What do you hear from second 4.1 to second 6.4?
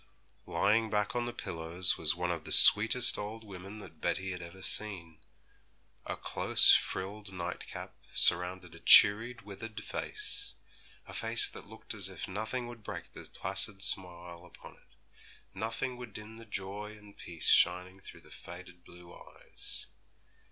had ever seen. A